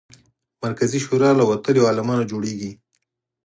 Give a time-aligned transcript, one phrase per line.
[0.63, 2.71] مرکزي شورا له وتلیو عالمانو جوړېږي.